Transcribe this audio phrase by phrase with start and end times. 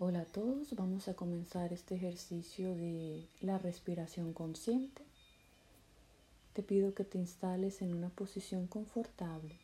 [0.00, 5.02] Hola a todos, vamos a comenzar este ejercicio de la respiración consciente.
[6.52, 9.56] Te pido que te instales en una posición confortable.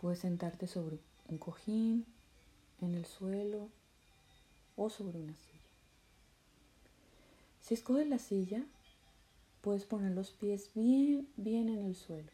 [0.00, 0.98] Puedes sentarte sobre
[1.28, 2.06] un cojín,
[2.80, 3.68] en el suelo
[4.74, 5.58] o sobre una silla.
[7.60, 8.64] Si escoges la silla,
[9.60, 12.32] puedes poner los pies bien, bien en el suelo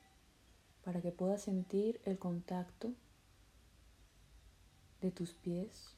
[0.85, 2.93] para que puedas sentir el contacto
[5.05, 5.95] de tus pies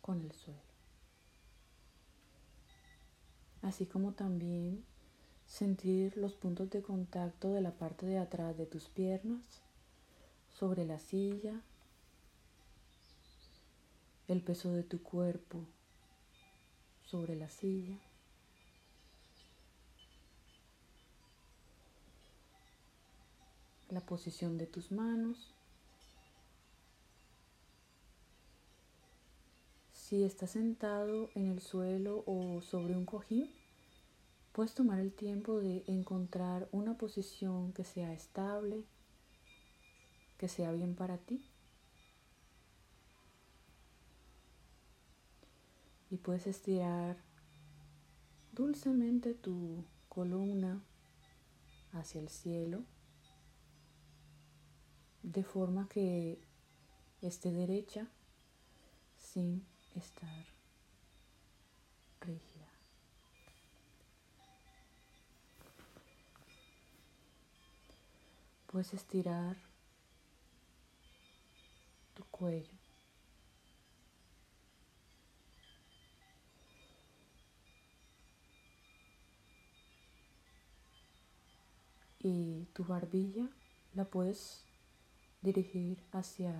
[0.00, 0.60] con el suelo.
[3.62, 4.84] Así como también
[5.46, 9.62] sentir los puntos de contacto de la parte de atrás de tus piernas
[10.58, 11.60] sobre la silla,
[14.26, 15.60] el peso de tu cuerpo
[17.04, 17.96] sobre la silla.
[23.96, 25.54] La posición de tus manos.
[29.94, 33.50] Si estás sentado en el suelo o sobre un cojín,
[34.52, 38.84] puedes tomar el tiempo de encontrar una posición que sea estable,
[40.36, 41.42] que sea bien para ti.
[46.10, 47.16] Y puedes estirar
[48.52, 50.82] dulcemente tu columna
[51.94, 52.84] hacia el cielo
[55.26, 56.38] de forma que
[57.20, 58.06] esté derecha
[59.18, 60.46] sin estar
[62.20, 62.70] rígida.
[68.68, 69.56] Puedes estirar
[72.14, 72.78] tu cuello.
[82.20, 83.48] Y tu barbilla
[83.94, 84.64] la puedes
[85.46, 86.52] dirigir hacia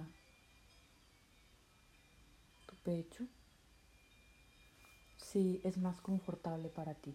[2.67, 3.27] tu pecho
[5.17, 7.13] si es más confortable para ti.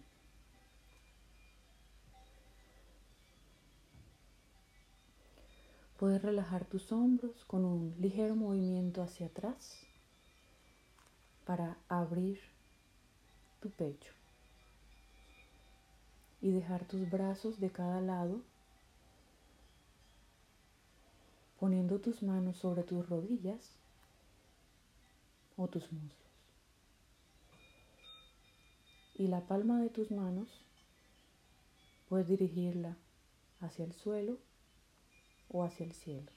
[5.98, 9.80] Puedes relajar tus hombros con un ligero movimiento hacia atrás
[11.46, 12.38] para abrir
[13.60, 14.12] tu pecho
[16.42, 18.42] y dejar tus brazos de cada lado
[21.62, 23.70] poniendo tus manos sobre tus rodillas
[25.56, 26.18] o tus muslos.
[29.14, 30.48] Y la palma de tus manos
[32.08, 32.96] puedes dirigirla
[33.60, 34.38] hacia el suelo
[35.50, 36.32] o hacia el cielo.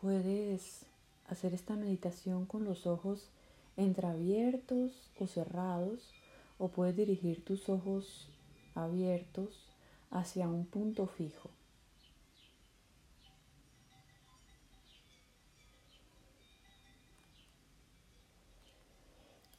[0.00, 0.86] Puedes
[1.28, 3.30] hacer esta meditación con los ojos
[3.76, 6.12] entreabiertos o cerrados
[6.58, 8.28] o puedes dirigir tus ojos
[8.74, 9.66] abiertos
[10.10, 11.50] hacia un punto fijo.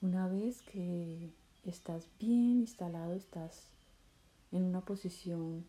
[0.02, 1.32] Una vez que
[1.66, 3.72] estás bien instalado, estás
[4.52, 5.66] en una posición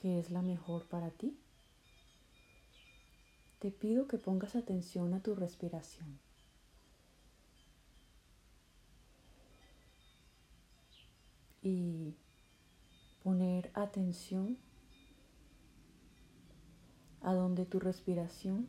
[0.00, 1.36] que es la mejor para ti,
[3.58, 6.18] te pido que pongas atención a tu respiración.
[11.62, 12.14] Y
[13.22, 14.56] poner atención
[17.22, 18.68] a donde tu respiración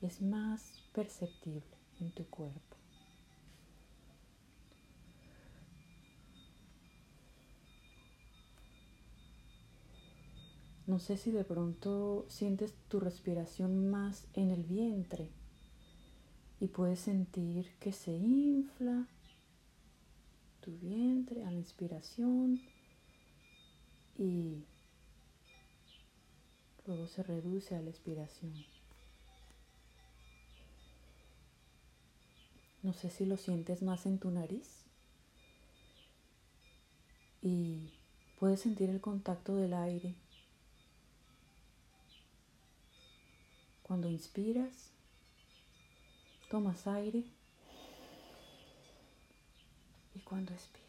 [0.00, 2.75] es más perceptible en tu cuerpo.
[10.86, 15.30] No sé si de pronto sientes tu respiración más en el vientre
[16.60, 19.08] y puedes sentir que se infla
[20.60, 22.60] tu vientre a la inspiración
[24.16, 24.64] y
[26.86, 28.54] luego se reduce a la expiración.
[32.84, 34.84] No sé si lo sientes más en tu nariz
[37.42, 37.90] y
[38.38, 40.14] puedes sentir el contacto del aire
[43.86, 44.90] Cuando inspiras,
[46.50, 47.22] tomas aire
[50.12, 50.86] y cuando expiras.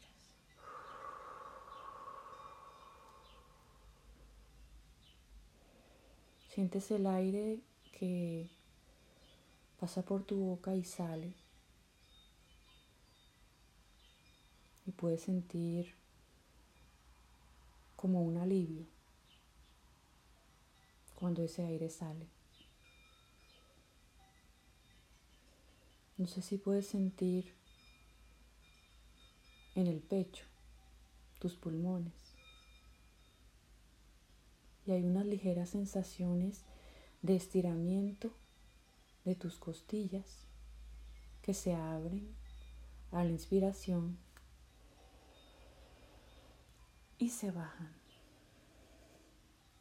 [6.49, 7.59] Sientes el aire
[7.99, 8.49] que
[9.79, 11.35] pasa por tu boca y sale.
[14.87, 15.93] Y puedes sentir
[17.95, 18.87] como un alivio
[21.13, 22.36] cuando ese aire sale.
[26.17, 27.53] No sé si puedes sentir
[29.75, 30.45] en el pecho
[31.39, 32.13] tus pulmones.
[34.87, 36.63] Y hay unas ligeras sensaciones
[37.21, 38.31] de estiramiento
[39.25, 40.47] de tus costillas
[41.41, 42.33] que se abren
[43.11, 44.17] a la inspiración
[47.19, 47.93] y se bajan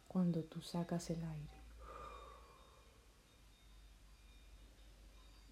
[0.09, 1.56] cuando tú sacas el aire.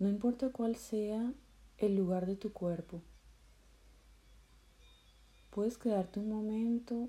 [0.05, 1.33] No importa cuál sea
[1.79, 3.01] el lugar de tu cuerpo,
[5.49, 7.09] puedes quedarte un momento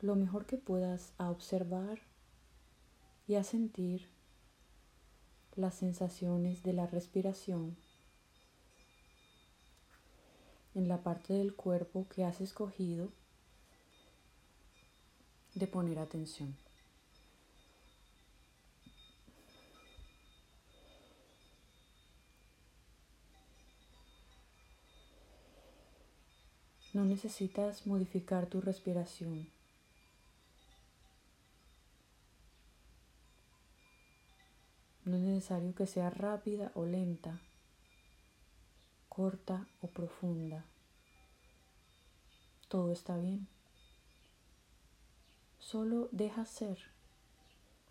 [0.00, 1.98] lo mejor que puedas a observar
[3.28, 4.08] y a sentir
[5.56, 7.76] las sensaciones de la respiración
[10.74, 13.10] en la parte del cuerpo que has escogido
[15.54, 16.63] de poner atención.
[26.94, 29.48] No necesitas modificar tu respiración.
[35.04, 37.40] No es necesario que sea rápida o lenta,
[39.08, 40.64] corta o profunda.
[42.68, 43.48] Todo está bien.
[45.58, 46.78] Solo deja ser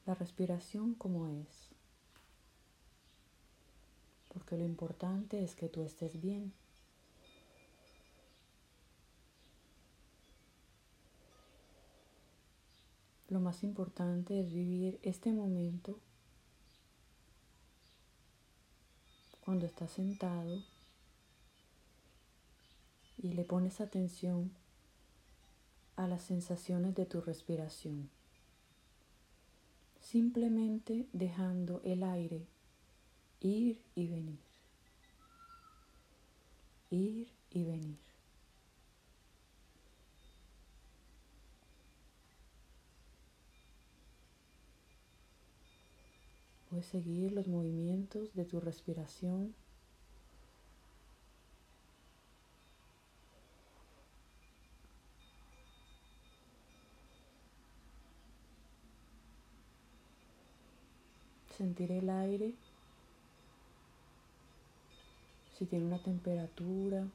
[0.06, 1.74] la respiración como es.
[4.34, 6.54] Porque lo importante es que tú estés bien.
[13.34, 15.98] Lo más importante es vivir este momento
[19.44, 20.62] cuando estás sentado
[23.18, 24.52] y le pones atención
[25.96, 28.08] a las sensaciones de tu respiración,
[30.00, 32.46] simplemente dejando el aire
[33.42, 34.40] ir y venir,
[36.92, 38.03] ir y venir.
[46.74, 49.54] Puedes seguir los movimientos de tu respiración.
[61.56, 62.56] Sentir el aire,
[65.56, 67.06] si tiene una temperatura.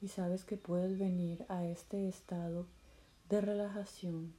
[0.00, 2.66] Y sabes que puedes venir a este estado
[3.28, 4.34] de relajación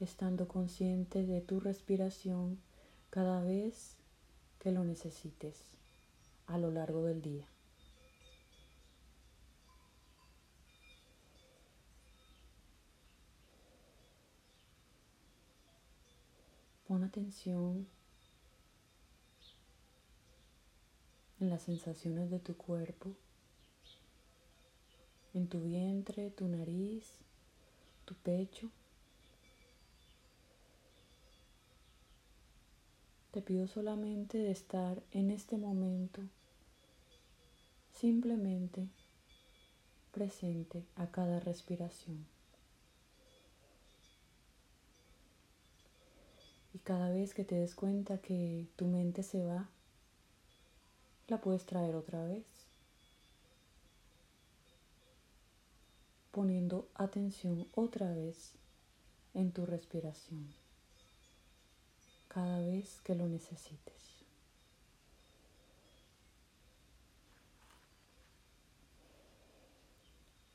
[0.00, 2.58] estando consciente de tu respiración
[3.10, 3.96] cada vez
[4.58, 5.62] que lo necesites
[6.46, 7.46] a lo largo del día.
[16.86, 17.86] Pon atención
[21.40, 23.16] en las sensaciones de tu cuerpo
[25.34, 27.04] en tu vientre, tu nariz,
[28.04, 28.70] tu pecho.
[33.32, 36.22] Te pido solamente de estar en este momento
[37.92, 38.86] simplemente
[40.12, 42.24] presente a cada respiración.
[46.72, 49.68] Y cada vez que te des cuenta que tu mente se va,
[51.28, 52.44] la puedes traer otra vez.
[56.34, 58.54] Poniendo atención otra vez
[59.34, 60.52] en tu respiración
[62.26, 63.94] cada vez que lo necesites.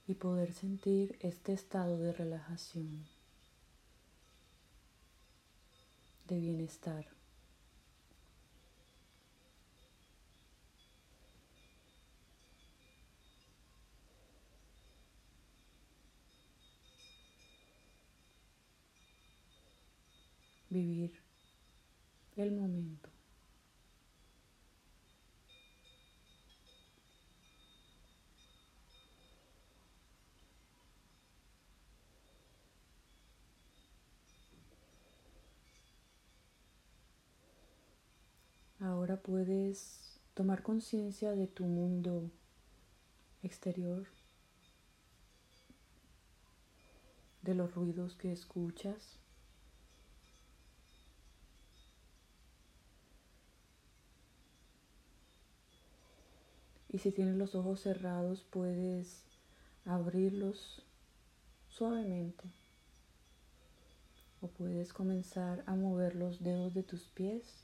[0.05, 3.05] Y poder sentir este estado de relajación,
[6.27, 7.18] de bienestar.
[20.69, 21.11] Vivir
[22.35, 23.09] el momento.
[38.79, 42.31] Ahora puedes tomar conciencia de tu mundo
[43.43, 44.07] exterior,
[47.41, 49.19] de los ruidos que escuchas.
[56.91, 59.23] Y si tienes los ojos cerrados, puedes
[59.85, 60.83] abrirlos
[61.67, 62.43] suavemente
[64.41, 67.63] o puedes comenzar a mover los dedos de tus pies,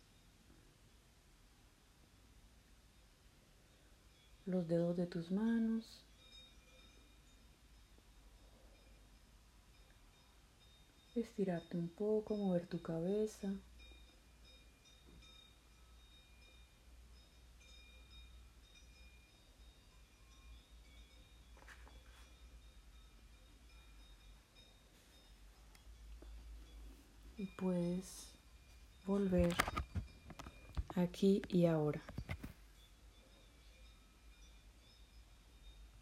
[4.45, 6.01] los dedos de tus manos.
[11.15, 13.53] Estirarte un poco, mover tu cabeza.
[27.45, 28.33] Y puedes
[29.05, 29.55] volver
[30.95, 32.01] aquí y ahora.